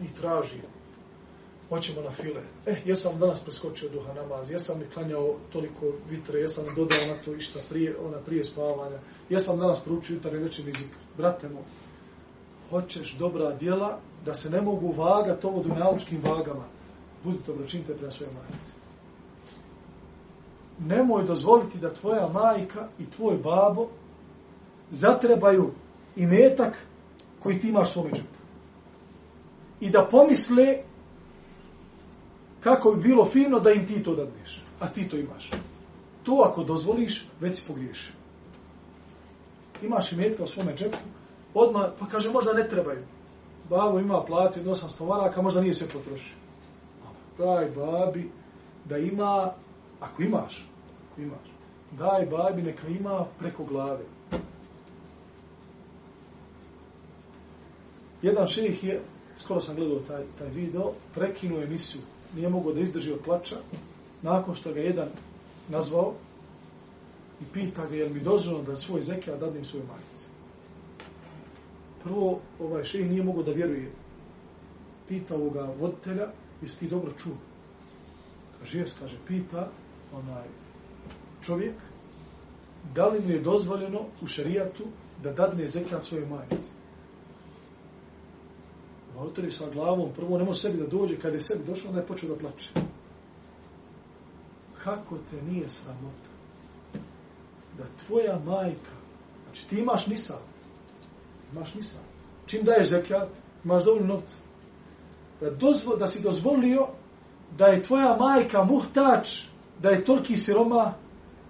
[0.00, 0.68] Mi tražimo.
[1.68, 2.42] Hoćemo na file.
[2.66, 7.06] Eh, ja sam danas preskočio duha namaz, ja sam klanjao toliko vitre, ja sam dodao
[7.06, 8.98] na to išta prije, ona prije spavanja,
[9.30, 10.96] ja sam danas proučio jutarnji večerni zikr.
[11.16, 11.62] Brate moj,
[12.70, 16.64] hoćeš dobra djela da se ne mogu vagati ovo dunjalučkim vagama.
[17.24, 18.70] Budi dobročinite prema svoje majice.
[20.78, 23.88] Nemoj dozvoliti da tvoja majka i tvoj babo
[24.90, 25.70] zatrebaju
[26.16, 26.78] i metak
[27.42, 28.36] koji ti imaš svome džepu.
[29.80, 30.78] I da pomisle
[32.66, 34.62] kako bi bilo fino da im ti to dadneš.
[34.80, 35.50] A ti to imaš.
[36.24, 38.12] To ako dozvoliš, već si pogriješio.
[39.82, 40.98] Imaš imetka u svome džepu,
[41.54, 43.04] odmah, pa kaže, možda ne trebaju.
[43.70, 46.36] Babo ima plati od 800 maraka, možda nije sve potrošio.
[47.38, 48.30] Daj babi
[48.84, 49.52] da ima,
[50.00, 50.66] ako imaš,
[51.12, 51.48] ako imaš,
[51.92, 54.04] daj babi neka ima preko glave.
[58.22, 59.00] Jedan šejih je,
[59.36, 62.02] skoro sam gledao taj, taj video, prekinuo emisiju,
[62.36, 63.56] nije mogao da izdrži od plača,
[64.22, 65.08] nakon što ga jedan
[65.68, 66.14] nazvao
[67.40, 70.26] i pita ga je li mi dozvoljeno da svoj zekija dadnem svoje majice.
[72.02, 73.90] Prvo, ovaj šej nije mogao da vjeruje.
[75.08, 76.28] Pita ovoga voditelja,
[76.62, 77.34] jesi ti dobro čuo?
[78.58, 79.68] Kaže, jes, kaže, pita
[80.12, 80.46] onaj
[81.42, 81.74] čovjek,
[82.94, 84.84] da li mu je dozvoljeno u šarijatu
[85.22, 86.75] da dadne zekija svoje majice?
[89.16, 92.06] Valteri sa glavom, prvo ne može sebi da dođe, kada je sebi došao, onda je
[92.06, 92.68] počeo da plače.
[94.84, 96.30] Kako te nije sramota?
[97.78, 98.96] Da tvoja majka,
[99.44, 100.38] znači ti imaš nisa,
[101.52, 101.98] imaš nisa,
[102.46, 103.28] čim daješ zekijat,
[103.64, 104.36] imaš dovoljno novca,
[105.40, 106.88] da, dozvo, da si dozvolio
[107.58, 109.42] da je tvoja majka muhtač,
[109.82, 110.94] da je toliki siroma,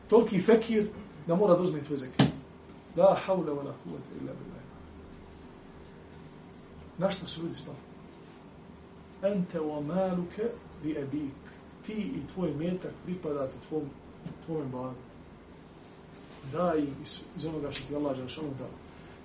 [0.09, 0.91] toliki fekir,
[1.27, 2.29] da mora da uzme tvoj zekijat.
[2.97, 4.56] La haule wa la kuvvete illa billah.
[6.99, 7.77] Na šta su ljudi spali?
[9.23, 10.43] Ente wa maluke
[10.83, 11.33] bi ebik.
[11.87, 13.83] Ti i tvoj metak pripadate tvom,
[14.47, 14.95] tvojom bagu.
[16.53, 18.69] Daj im iz, iz onoga što ti Allah Đelšanu dao.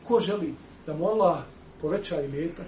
[0.08, 0.54] Ko želi
[0.86, 1.44] da mu Allah
[1.82, 2.68] poveća i metak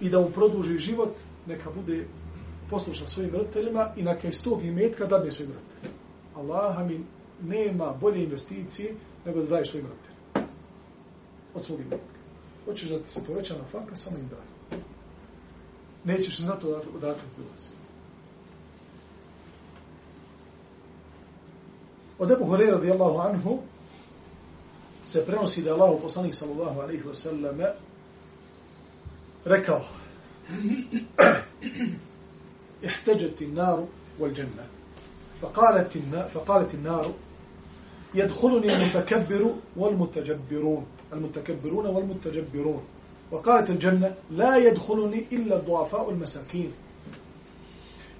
[0.00, 1.12] i da mu produži život,
[1.46, 2.06] neka bude
[2.70, 6.00] poslušan svojim roditeljima i neka iz tog imetka dadne svojim roditeljima.
[6.36, 7.04] Allaha mi
[7.42, 10.54] nema bolje investicije nego da daje svojim roditeljima.
[11.54, 12.19] Od svog imetka.
[12.64, 14.78] Hoćeš da ti se poveća na faka, samo im daj.
[16.04, 17.68] Nećeš na to odakle ti dolazi.
[22.18, 23.58] Od Ebu Horeira radijallahu anhu
[25.04, 27.58] se prenosi da Allah poslanik sallallahu alaihi wa sallam
[29.44, 29.84] rekao
[32.86, 33.86] احتجت النار
[34.18, 34.66] والجنة
[35.42, 37.12] فقالت النار, فقالت النار
[38.15, 42.83] يدخلني المتكبر والمتجبرون المتكبرون والمتجبرون
[43.31, 46.71] وقالت الجنة لا يدخلني إلا الضعفاء المساكين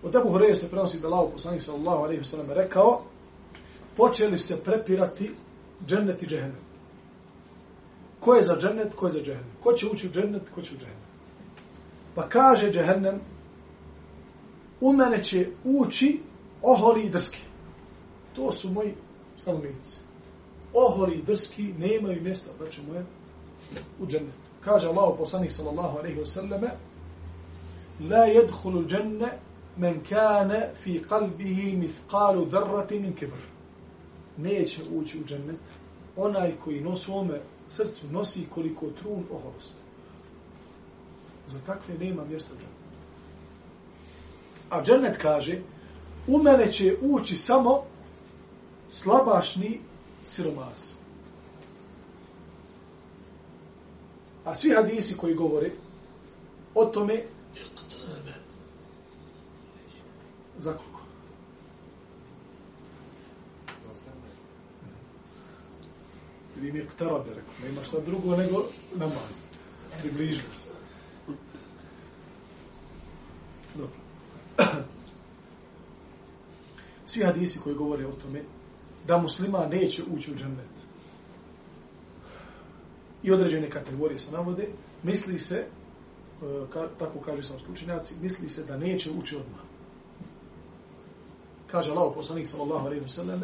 [0.04, 3.01] Od Ebu Horeje se prenosi da lao poslanik sallallahu alaihi wasallam rekao,
[3.97, 5.32] počeli se prepirati
[5.88, 6.62] džennet i džehennem.
[8.19, 9.51] Ko je za džennet, ko je za džehennem?
[9.63, 11.06] Ko će ući u džennet, ko će u džehennem?
[12.15, 13.19] Pa kaže džehennem,
[14.82, 16.19] u mene će ući
[16.62, 17.41] oholi i drski.
[18.36, 18.93] To su moji
[19.40, 19.96] stanovnici.
[20.74, 23.05] Oholi i drski nemaju mjesta, braću moje,
[24.00, 24.38] u džennetu.
[24.61, 26.68] Kaže Allah poslanik sallallahu alaihi wasallam,
[28.11, 29.38] la jedhulu dženne
[29.76, 33.40] men kane fi kalbihi mithqalu dharrati min kibr.
[34.37, 35.61] Neće ući u džennet
[36.16, 39.76] onaj koji nos svome srcu nosi koliko trun oholosti.
[41.46, 42.81] Za takve nema mjesta u džennetu.
[44.70, 45.61] A džennet kaže,
[46.26, 47.83] u mene će ući samo
[48.90, 49.81] slabašni
[50.24, 50.94] siromasi.
[54.44, 55.70] A svi hadisi koji govore
[56.74, 57.24] o tome
[60.59, 61.00] za koliko?
[66.57, 69.38] Ili mi je ktarabe, rekao, nema šta drugo nego namaz.
[70.00, 70.70] Približio se.
[73.74, 73.96] Dobro.
[77.07, 78.42] Svi hadisi koji govore o tome
[79.06, 80.90] da muslima neće ući u džennet
[83.22, 84.68] i određene kategorije se navode,
[85.02, 85.66] misli se, e,
[86.72, 89.60] ka, tako kaže sam slučenjaci, misli se da neće ući odmah.
[91.66, 93.42] Kaže Allah, poslanik sallallahu alaihi wa sallam,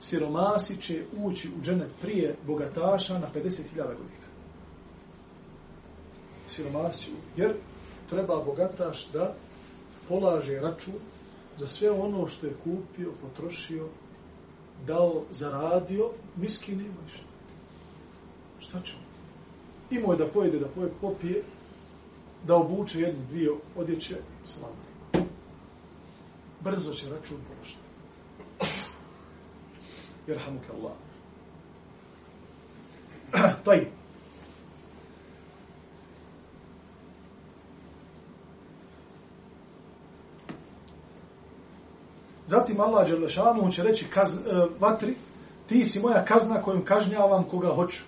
[0.00, 4.28] siromasi će ući u džennet prije bogataša na 50.000 godina.
[6.48, 7.54] Siromasi, jer
[8.08, 9.34] treba bogataš da
[10.08, 10.94] polaže račun
[11.56, 13.88] za sve ono što je kupio, potrošio,
[14.86, 17.26] dao, zaradio, miski nema ništa.
[18.60, 19.02] Šta će on?
[19.98, 21.42] Imao je da pojede, da pojede, popije,
[22.46, 24.88] da obuče jednu, dvije odjeće, slavno.
[26.60, 27.88] Brzo će račun položiti.
[30.26, 30.92] Jerhamu Allah.
[33.64, 33.86] Taj.
[42.48, 44.42] Zatim Allah Đelešanu će reći kaz, uh,
[44.80, 45.14] vatri,
[45.66, 48.02] ti si moja kazna kojom kažnjavam koga hoću.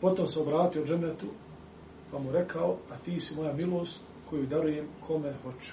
[0.00, 1.26] Potom se obratio džennetu,
[2.10, 5.72] pa mu rekao, a ti si moja milost koju darujem kome hoću.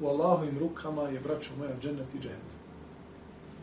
[0.00, 2.54] U Allahovim rukama je, braćo moja, džennet i džennet.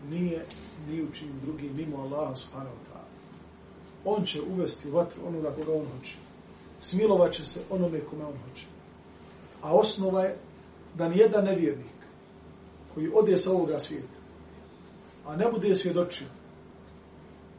[0.10, 0.46] Nije
[0.90, 3.10] ni u čim drugim mimo Allaha subhanahu wa ta'ala.
[4.06, 6.16] On će uvesti u vatru onoga koga on hoće.
[6.80, 8.66] Smilovat će se onome kome on hoće.
[9.62, 10.38] A osnova je
[10.98, 12.02] da nijedan nevjernik
[12.94, 14.22] koji ode sa ovoga svijeta,
[15.26, 16.28] a ne bude svjedočio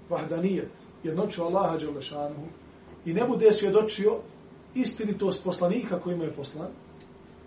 [0.08, 0.70] vahdanijet,
[1.02, 2.46] jednoću Allaha Đelešanuhu,
[3.04, 4.18] i ne bude svjedočio
[4.74, 6.68] istinitost poslanika kojima je poslan,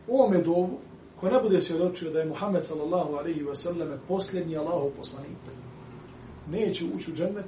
[0.08, 0.78] u ovome dobu,
[1.20, 5.38] ko ne bude svjedočio da je Muhammed sallallahu alaihi wa sallam posljednji Allahov poslanik,
[6.52, 7.46] neće ući u džennet,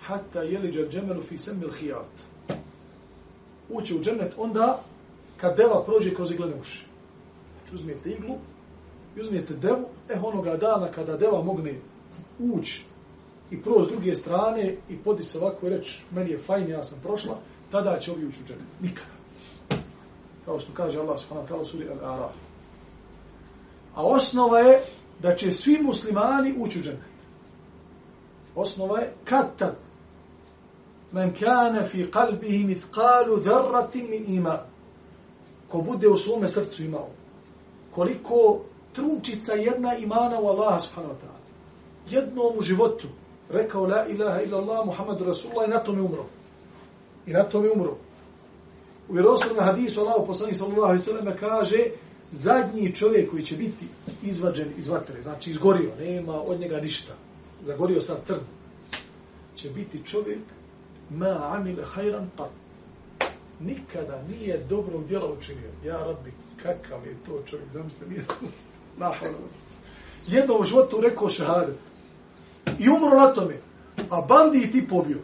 [0.00, 2.10] hatta jeliđa džemelu fi semil hijat.
[3.68, 4.82] Ući u džennet onda
[5.40, 6.84] kad deva prođe kroz iglene uši.
[7.58, 8.34] Znači uzmijete iglu
[9.16, 11.80] i uzmijete devu, eh onoga dana kada deva mogne
[12.38, 12.84] ući
[13.50, 16.84] i proći s druge strane i podi se ovako i reći, meni je fajn, ja
[16.84, 17.38] sam prošla,
[17.70, 18.60] tada će ovi ući u džene.
[18.80, 19.10] Nikada.
[20.44, 22.32] Kao što kaže Allah subhanahu wa ta'ala suri Al-Araf.
[23.94, 24.80] A osnova je
[25.20, 27.04] da će svi muslimani ući u džene.
[28.54, 29.76] Osnova je kad tad
[31.12, 34.69] men kane fi kalbihi mithqalu dharratin min iman
[35.70, 37.08] ko bude u svome srcu imao.
[37.90, 38.60] Koliko
[38.92, 41.40] trunčica jedna imana u Allaha subhanahu wa ta'ala.
[42.10, 43.08] Jednom u životu
[43.48, 46.24] rekao la ilaha illa Allah Muhammadu Rasulullah i na tome umro.
[47.26, 47.96] I na tome umro.
[49.08, 51.90] U vjerovstvenom hadisu Allah poslanih sallallahu alaihi sallam kaže
[52.30, 53.86] zadnji čovjek koji će biti
[54.22, 57.12] izvađen iz vatre znači izgorio, nema od njega ništa
[57.60, 58.40] zagorio sad crn
[59.54, 60.38] će biti čovjek
[61.10, 62.48] ma amil hajran qat
[63.60, 65.70] nikada nije dobrog djela učinio.
[65.84, 68.34] Ja, rabbi, kakav je to čovjek, zamislite, nije to.
[68.98, 69.38] Nahala.
[70.26, 71.76] Jedno u životu rekao šehadet.
[72.78, 73.56] I umro na tome.
[74.10, 75.18] A bandi i ti pobio.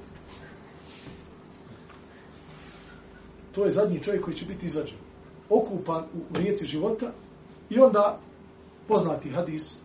[3.54, 4.98] To je zadnji čovjek koji će biti izvađen.
[5.48, 7.12] Okupan u rijeci života.
[7.70, 8.20] I onda
[8.88, 9.76] poznati hadis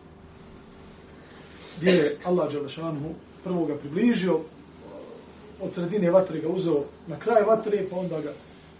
[1.76, 4.40] gdje je Allah Đalešanu prvoga približio
[5.62, 8.32] od sredine vatre ga uzeo na kraj vatre, pa onda ga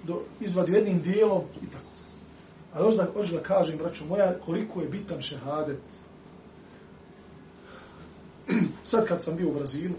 [0.03, 1.93] do, izvadio jednim dijelom i tako.
[2.73, 5.81] Ali hoću da, hoću da kažem, braćo moja, koliko je bitan šehadet.
[8.83, 9.95] Sad kad sam bio u Brazilu,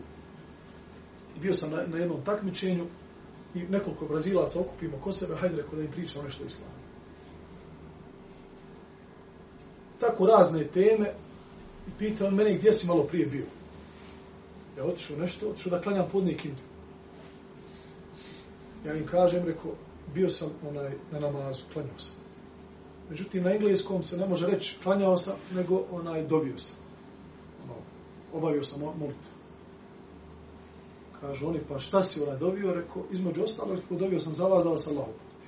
[1.42, 2.86] bio sam na, na jednom takmičenju
[3.56, 6.74] i nekoliko brazilaca okupimo ko sebe, hajde reko da im pričamo nešto o islamu.
[10.00, 11.14] Tako razne teme
[11.88, 13.46] i pitao mene gdje si malo prije bio.
[14.78, 16.73] Ja otišu nešto, otišu da klanjam podnik Indiju.
[18.86, 19.72] Ja im kažem, rekao,
[20.14, 22.16] bio sam onaj na namazu, klanjao sam.
[23.10, 26.76] Međutim, na engleskom se ne može reći klanjao sam, nego onaj dobio sam.
[27.64, 27.74] Ono,
[28.34, 29.34] obavio sam molitvu.
[31.22, 32.74] Kažu oni, pa šta si onaj dobio?
[32.74, 35.48] Rekao, između ostalo, rekao, dobio sam za vas da vas Allah uputi.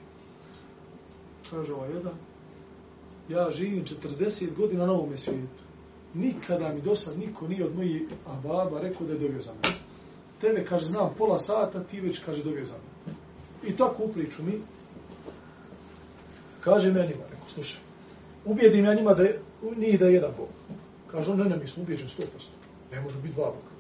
[1.50, 2.14] Kaže ovaj jedan,
[3.30, 5.64] ja živim 40 godina na ovome svijetu.
[6.14, 9.76] Nikada mi do sad niko nije od mojih ababa rekao da je dobio za mene.
[10.42, 12.95] Tebe, kaže, znam pola sata, ti već, kaže, dobio za mene.
[13.68, 14.62] I tako priču mi.
[16.62, 17.80] Kaže njima, rekao, slušaj,
[18.46, 19.40] ubijedim ja njima da je,
[19.78, 20.48] nije da je jedan Bog.
[21.12, 22.24] Kažu, ne, ne, mi smo ubijeđeni 100%.
[22.92, 23.76] Ne može biti dva Boga.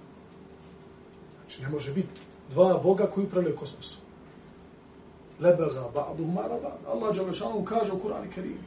[1.40, 3.98] Znači, ne može biti dva Boga koji upravljaju kosmosom.
[5.40, 6.78] Lebega ba'du maraba.
[6.88, 8.58] Allah Đalešanu kaže u Kur'ani Kerim.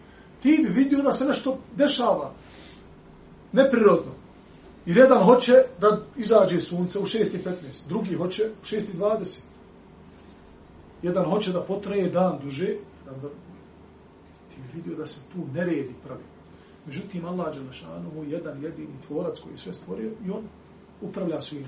[0.43, 2.33] Ti bi vidio da se nešto dešava.
[3.53, 4.13] Neprirodno.
[4.87, 7.55] I jedan hoće da izađe sunce u 6.15.
[7.89, 9.39] Drugi hoće u 6.20.
[11.03, 12.77] Jedan hoće da potraje dan duže.
[13.05, 13.29] Da, da,
[14.49, 16.25] ti bi vidio da se tu neredi pravi.
[16.87, 20.45] Međutim, Allah Đelešanu je jedan jedini tvorac koji je sve stvorio i on
[21.01, 21.67] upravlja svim.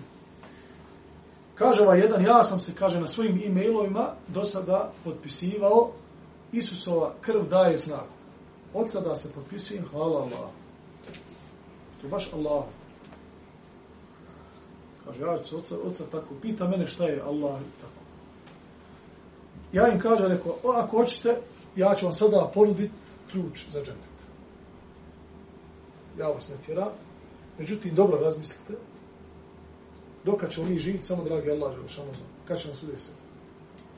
[1.54, 5.92] Kaže ovaj jedan, ja sam se, kaže, na svojim e-mailovima do sada potpisivao
[6.52, 8.12] Isusova krv daje snagu.
[8.74, 10.50] Od sada se potpisujem, hvala Allah.
[12.00, 12.64] To je baš Allah.
[15.04, 18.09] Kaže, ja ću oca, oca tako, pita mene šta je Allah tako.
[19.72, 21.36] Ja im kažem, rekao, o, ako hoćete,
[21.76, 22.94] ja ću vam sada ponuditi
[23.30, 24.10] ključ za džennet.
[26.18, 26.88] Ja vas ne tjeram,
[27.60, 28.72] Međutim, dobro razmislite,
[30.24, 33.18] dok ćemo mi živjeti, samo dragi Allah, Želešanu znam, kad će nas udesiti.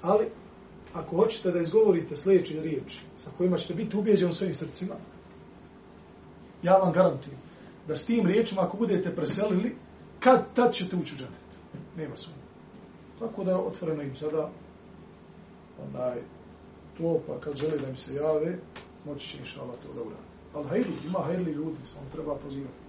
[0.03, 0.27] Ali,
[0.95, 4.95] ako hoćete da izgovorite sljedeće riječi, sa kojima ćete biti ubijeđeni u svojim srcima,
[6.63, 7.39] ja vam garantujem
[7.89, 9.77] da s tim riječima, ako budete preselili,
[10.21, 11.51] kad tad ćete ući u džanet.
[11.97, 12.43] Nema sumnje.
[13.19, 14.51] Tako da otvoreno im sada
[15.89, 16.19] onaj,
[16.99, 18.59] to, pa kad žele da im se jave,
[19.05, 20.23] moći će inša Allah to da uradi.
[20.55, 22.83] Ali hajli, ima hajli ljudi, samo treba pozivati.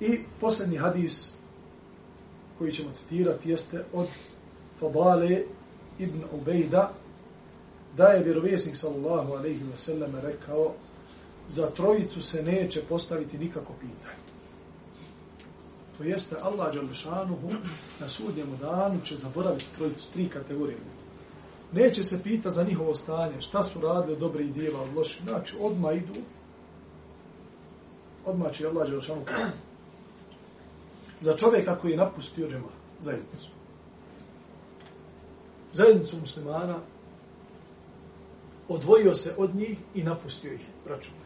[0.00, 1.32] I posljednji hadis
[2.58, 4.06] koji ćemo citirati jeste od
[4.80, 5.42] Fadale
[5.98, 6.92] ibn Ubejda
[7.96, 10.74] da je vjerovjesnik sallallahu alaihi wa sallam rekao
[11.48, 14.22] za trojicu se neće postaviti nikako pitanje.
[15.98, 17.50] To jeste Allah Đalešanuhu
[18.00, 20.78] na sudnjemu danu će zaboraviti trojicu, tri kategorije
[21.72, 25.22] Neće se pita za njihovo stanje, šta su radili dobre i dijela od loših.
[25.22, 26.14] Znači, odma idu,
[28.26, 29.24] odma će Allah Đalešanuhu
[31.20, 32.68] za čovjeka koji je napustio džema,
[33.00, 33.48] zajednicu.
[35.72, 36.78] Zajednicu muslimana,
[38.68, 41.21] odvojio se od njih i napustio ih, braćom.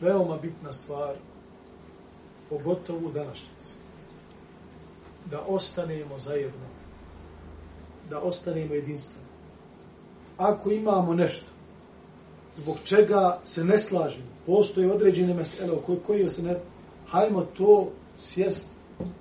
[0.00, 1.14] Veoma bitna stvar,
[2.50, 3.74] pogotovo u današnjici,
[5.30, 6.66] da ostanemo zajedno,
[8.10, 9.28] da ostanemo jedinstveni.
[10.38, 11.46] Ako imamo nešto,
[12.56, 16.60] zbog čega se ne slažemo, postoje određene mesele o kojoj, se ne
[17.08, 18.70] hajmo to sjest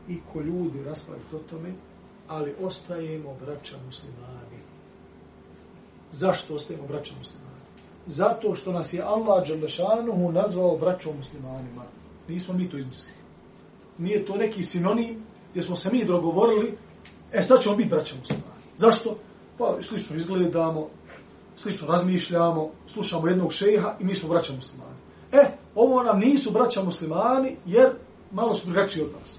[0.10, 1.74] i ko ljudi raspraviti o tome,
[2.28, 4.60] ali ostajemo braća muslimani.
[6.12, 7.53] Zašto ostajemo braća muslimani?
[8.06, 11.84] Zato što nas je Allah Đalešanuhu nazvao braćom muslimanima.
[12.28, 13.18] Nismo mi to izmislili.
[13.98, 16.78] Nije to neki sinonim gdje smo se mi dogovorili,
[17.32, 18.64] e sad ćemo biti braća muslimani.
[18.76, 19.18] Zašto?
[19.58, 20.90] Pa slično izgledamo,
[21.56, 24.96] slično razmišljamo, slušamo jednog šeha i mi smo braća muslimani.
[25.32, 27.90] E, ovo nam nisu braća muslimani, jer
[28.32, 29.38] malo su drugačiji od nas.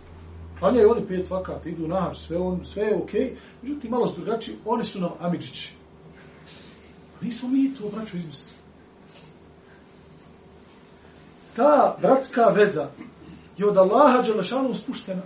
[0.59, 4.15] Klanjaju oni pet vakat, idu na sve, on, sve je okej, okay, međutim malo su
[4.17, 5.73] drugačiji, oni su nam amidžići.
[7.25, 8.59] Nismo mi to braćo, izmislili.
[11.57, 12.89] Ta bratska veza
[13.59, 15.23] je od Allaha Đelešanu uspuštena.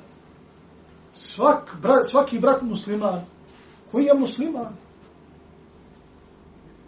[1.13, 3.25] Svak, bra, svaki brat musliman,
[3.93, 4.77] koji je musliman,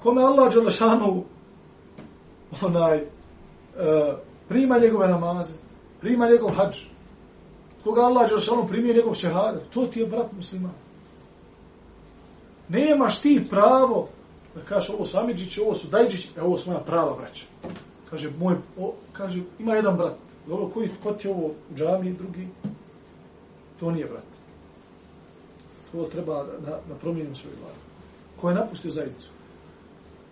[0.02, 1.24] kome Allah Đelešanu
[2.62, 3.06] onaj,
[3.78, 4.14] E,
[4.48, 5.54] prima njegove namaze,
[6.00, 6.76] prima njegov hađ,
[7.84, 10.72] koga Allah Đelešanu primije njegov šehadar, to ti je brat musliman.
[12.68, 14.08] Nemaš ti pravo
[14.54, 17.46] da kaže ovo su Amidžići, ovo su Dajđići, e ovo su moja prava braća.
[18.10, 20.16] Kaže, moj, o, kaže, ima jedan brat.
[20.46, 22.48] Dobro, koji, ko ti je ovo u džami, drugi?
[23.80, 24.24] To nije brat.
[25.92, 27.76] To treba da, da, da promijenim svoju glavu.
[28.40, 29.30] Ko je napustio zajednicu?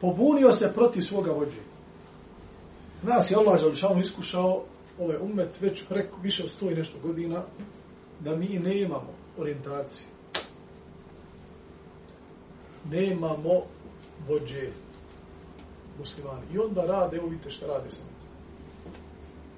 [0.01, 1.61] pobunio se protiv svoga vođe.
[3.03, 4.63] Nas je Allah Đališanu iskušao
[5.01, 7.43] ovaj umet već preko više od sto i nešto godina
[8.21, 10.07] da mi nemamo orijentacije.
[12.91, 13.63] Nemamo
[14.29, 14.71] vođe
[15.99, 16.43] muslimani.
[16.55, 18.03] I onda rade, evo vidite šta rade sa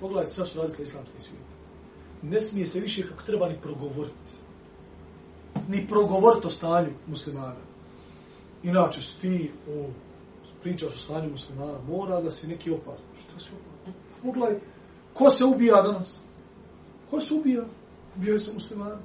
[0.01, 1.49] Pogledajte, šta su radili sa islamskim svijetom.
[2.23, 4.33] Ne smije se više kako treba ni progovoriti.
[5.69, 7.61] Ni progovoriti o stanju muslimana.
[8.63, 9.89] Inače, si ti o,
[10.63, 13.09] pričaš o stanju muslimana, mora da si neki opasan.
[13.19, 13.95] Šta si opasan?
[14.23, 14.61] Pogledaj,
[15.15, 16.23] ko se ubija danas?
[17.11, 17.65] Ko se ubija?
[18.17, 19.03] Ubijaju se muslimani.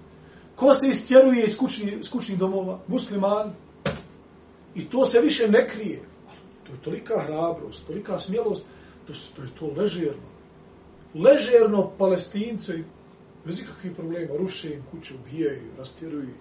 [0.55, 2.79] Ko se istjeruje iz kućnih, kućnih domova?
[2.87, 3.53] Musliman.
[4.74, 6.02] I to se više ne krije.
[6.66, 8.64] To je tolika hrabrost, tolika smjelost,
[9.06, 10.30] to, to je to ležerno.
[11.14, 12.78] Ležerno palestince,
[13.44, 16.34] bez ikakvih problema, ruše im kuće, ubijaju, rastjeruju,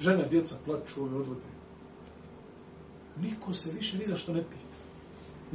[0.00, 1.52] žene, djeca plaću ove odvode.
[3.20, 4.72] Niko se više ni za što ne pita.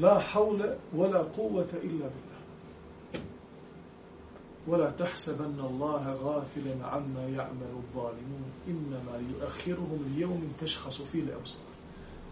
[0.07, 2.27] La haule, wala kuvata illa billah.
[4.67, 11.70] ولا تحسبن الله غافلا عما يعمل الظالمون إنما يؤخرهم ليوم تشخص فيه الأبصار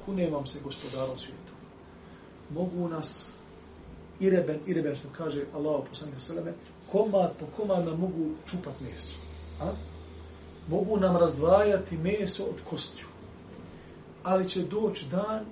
[0.05, 1.53] kune vam se gospodarom svijetu.
[2.51, 3.29] Mogu nas
[4.21, 6.53] ireben, ireben što kaže Allah po sami seleme,
[6.93, 9.17] komad po komad nam mogu čupat meso.
[9.61, 9.73] A?
[10.69, 13.07] Mogu nam razdvajati meso od kostju.
[14.23, 15.45] Ali će doći dan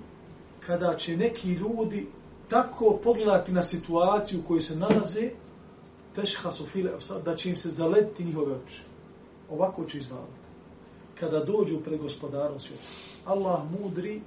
[0.65, 2.07] kada će neki ljudi
[2.49, 5.29] tako pogledati na situaciju u kojoj se nalaze
[6.15, 6.91] teška sofile,
[7.25, 8.81] da će im se zaletiti njihove oči.
[9.49, 10.39] Ovako će izvaliti.
[11.19, 12.83] Kada dođu pred gospodarom svijetu.
[13.25, 14.21] Allah mudri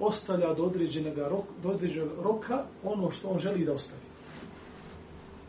[0.00, 4.00] ostavlja do određenog roka, do određenog roka ono što on želi da ostavi.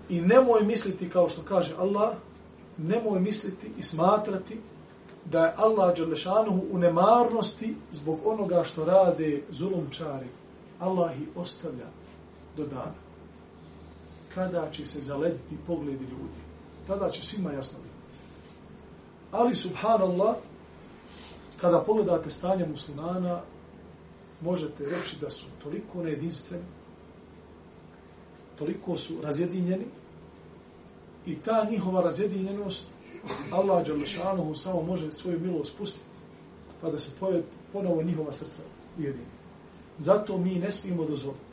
[0.09, 2.15] I nemoj misliti kao što kaže Allah,
[2.77, 4.59] nemoj misliti i smatrati
[5.25, 10.27] da je Allah Đalešanuhu u nemarnosti zbog onoga što rade zulumčari.
[10.79, 11.85] Allah ih ostavlja
[12.57, 12.93] do dana.
[14.33, 16.39] Kada će se zalediti pogledi ljudi.
[16.87, 18.17] Tada će svima jasno biti.
[19.31, 20.35] Ali subhanallah,
[21.61, 23.41] kada pogledate stanje muslimana,
[24.41, 26.63] možete reći da su toliko nejedinstveni,
[28.57, 29.85] toliko su razjedinjeni
[31.25, 32.89] i ta njihova razjedinjenost
[33.51, 36.05] Allah Đalešanuhu samo može svoju milost spustiti
[36.81, 38.63] pa da se poje ponovo njihova srca
[38.97, 39.25] ujedini.
[39.97, 41.43] Zato mi ne smijemo dozvoliti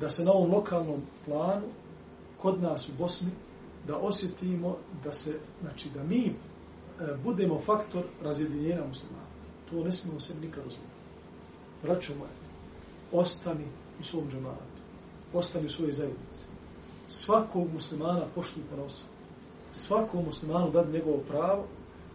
[0.00, 1.66] da se na ovom lokalnom planu
[2.40, 3.30] kod nas u Bosni
[3.86, 6.32] da osjetimo da se, znači da mi e,
[7.24, 9.27] budemo faktor razjedinjenja muslimana.
[9.70, 10.98] To ne smijemo se nikad dozvoliti.
[11.82, 12.30] Braćo moje,
[13.12, 13.64] ostani
[14.00, 14.78] u svom džematu.
[15.32, 16.44] Ostani u svojoj zajednici.
[17.08, 19.04] Svakog muslimana poštuj po nosu.
[19.72, 21.64] Svakom muslimanu dati njegovo pravo,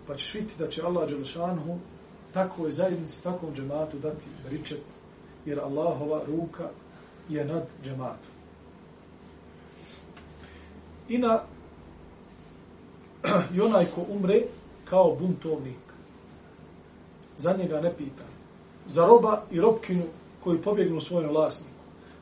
[0.08, 1.78] pa ćeš vidjeti da će Allah Đelešanhu
[2.34, 4.84] takvoj zajednici, takvom džematu dati ričet,
[5.46, 6.70] jer Allahova ruka
[7.30, 8.34] je nad džematom.
[11.10, 11.44] I na
[13.56, 14.42] i onaj ko umre
[14.86, 15.93] kao buntovnik,
[17.38, 18.24] za njega ne pita.
[18.88, 20.04] Za roba i robkinu
[20.44, 21.74] koji pobjegnu svojom vlasniku.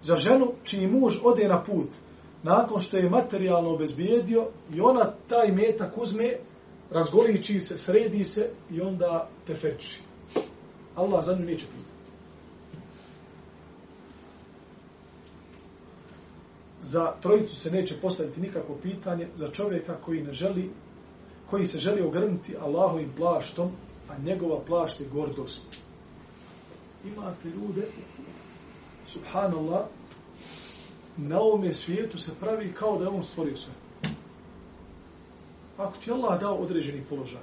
[0.01, 1.89] Za ženu čiji muž ode na put
[2.43, 6.34] nakon što je materijalno obezbijedio i ona taj metak uzme,
[6.91, 9.99] razgoliči se, sredi se i onda te feči.
[10.95, 11.91] Allah za nju neće pitati.
[16.80, 20.70] Za trojicu se neće postaviti nikako pitanje, za čovjeka koji ne želi,
[21.49, 23.72] koji se želi ogrnuti Allahovim plaštom,
[24.12, 25.64] a njegova plašt je gordost.
[27.05, 27.88] Imate ljude,
[29.05, 29.86] subhanallah,
[31.18, 33.74] na ovome svijetu se pravi kao da je on stvorio sve.
[35.78, 37.41] Ako ti Allah dao određeni položaj,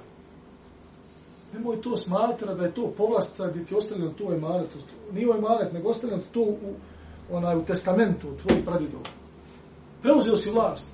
[1.53, 4.69] nemoj to smatra da je to povlastica gdje ti ostavljeno to emanet,
[5.13, 6.73] nije emanet, nego ostavljeno to u,
[7.31, 9.03] onaj, u testamentu tvojih pradidova.
[10.01, 10.91] Preuzeo si vlast,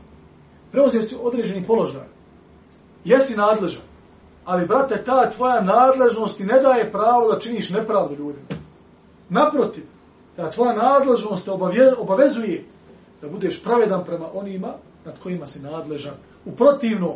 [0.71, 2.07] preuzeo si određeni položaj,
[3.05, 3.84] jesi nadležan,
[4.45, 8.47] Ali, brate, ta tvoja nadležnost ti ne daje pravo da činiš nepravdu ljudima.
[9.29, 9.83] Naprotiv,
[10.35, 11.51] ta tvoja nadležnost te
[11.97, 12.63] obavezuje
[13.21, 14.73] da budeš pravedan prema onima
[15.05, 16.13] nad kojima si nadležan.
[16.45, 17.15] U protivno,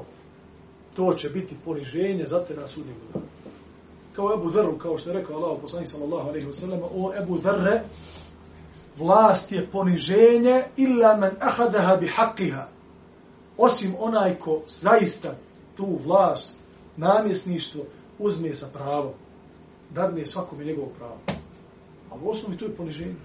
[0.95, 3.25] to će biti poniženje za te na sudnjem danu.
[4.15, 7.37] Kao Ebu Zerru, kao što je rekao Allah, poslani sallallahu alaihi wa sallam, o Ebu
[7.37, 7.81] Dharre,
[8.97, 12.65] vlast je poniženje illa men ahadaha bi haqiha.
[13.57, 15.35] Osim onaj ko zaista
[15.77, 16.58] tu vlast
[16.99, 17.83] namjesništvo
[18.19, 19.13] uzme sa pravom.
[19.89, 21.17] Dadne svakome njegovo pravo.
[22.11, 23.15] A u osnovi to je poniženje.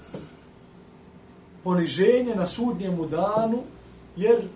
[1.65, 3.63] Poniženje na sudnjemu danu,
[4.17, 4.49] jer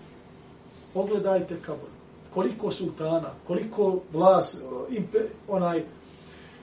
[0.95, 1.87] pogledajte kako,
[2.35, 4.59] koliko sultana, koliko vlas,
[4.91, 5.85] impe, onaj,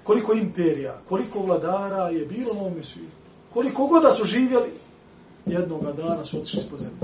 [0.03, 3.16] koliko imperija, koliko vladara je bilo na ovome svijetu.
[3.53, 4.70] Koliko god da su živjeli,
[5.45, 6.99] jednoga dana su otišli po zemlji.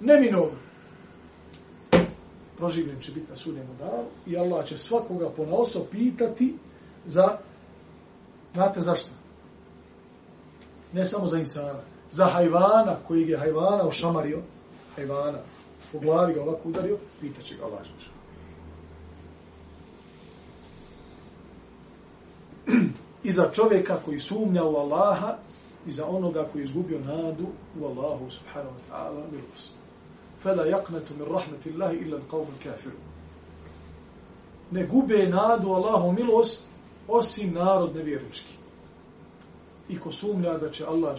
[0.00, 0.58] Neminovno.
[2.60, 6.56] Proživljen će biti na sudnjemu danu i Allah će svakoga ponaoso pitati
[7.06, 7.38] za,
[8.54, 9.08] znate zašto?
[10.92, 11.80] Ne samo za insana,
[12.10, 14.42] za hajvana koji je hajvana ošamario,
[14.96, 15.38] hajvana,
[15.92, 17.80] po glavi ga ovako udario, pitaće ga Allah.
[23.24, 25.36] I za čovjeka koji sumnja u Allaha
[25.86, 27.46] i za onoga koji je izgubio nadu
[27.80, 29.79] u Allahu subhanahu wa ta'ala milost.
[30.42, 32.96] Fela yaqnatu min rahmetillahi illa l'qawm kafiru.
[34.70, 36.64] Ne gube nadu Allahu milost
[37.08, 38.54] osim narod nevjernički.
[39.88, 41.18] I ko sumnja da će Allah,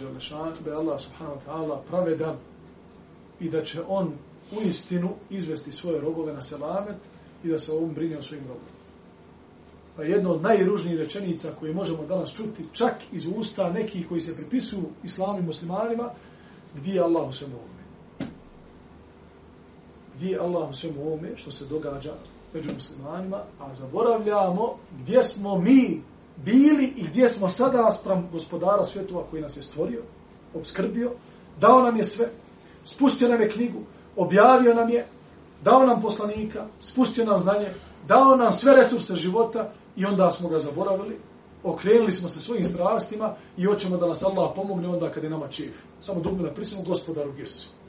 [0.64, 2.36] da je Allah subhanahu wa ta'ala pravedan
[3.40, 4.12] i da će on
[4.52, 6.96] u istinu izvesti svoje robove na selamet
[7.44, 8.82] i da se ovom brine o svojim robovima.
[9.96, 14.36] Pa jedno od najružnijih rečenica koje možemo danas čuti, čak iz usta nekih koji se
[14.36, 16.10] pripisuju islamu i muslimanima,
[16.74, 17.81] gdje je Allah u svemu ovome?
[20.22, 22.12] Gdje je Allah u svemu ovome što se događa
[22.54, 26.02] među muslimanima, a zaboravljamo gdje smo mi
[26.36, 30.02] bili i gdje smo sada sprem gospodara svjetova koji nas je stvorio,
[30.54, 31.12] obskrbio,
[31.60, 32.28] dao nam je sve,
[32.84, 33.78] spustio nam je knjigu,
[34.16, 35.06] objavio nam je,
[35.64, 37.68] dao nam poslanika, spustio nam znanje,
[38.08, 41.18] dao nam sve resurse života i onda smo ga zaboravili,
[41.62, 45.48] okrenuli smo se svojim strastima i hoćemo da nas Allah pomogne onda kad je nama
[45.48, 45.72] čiv.
[46.00, 47.81] Samo dugme na prisimo gospodaru Gesu.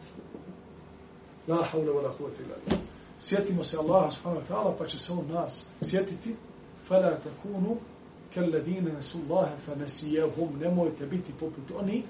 [1.48, 2.78] La haule wa la huvete ila.
[3.20, 6.36] Sjetimo se Allaha subhanahu wa ta'ala pa će se on nas sjetiti
[6.88, 7.78] fala takunu
[8.34, 12.04] kalladine nasu Allahe fa nasijahum nemojte biti poput oni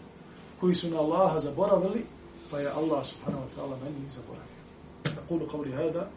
[0.59, 2.05] koji su na Allaha zaboravili
[2.51, 4.53] pa je Allah subhanahu wa ta'ala njih zaboravio.
[5.03, 6.11] أقول قولي هذا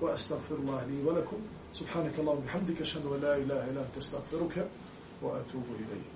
[0.00, 1.36] وأستغفر الله لي ولكم
[1.72, 4.68] سبحانك اللهم وبحمدك أشهد أن لا إله إلا أنت أستغفرك
[5.22, 6.14] وأتوب إليك.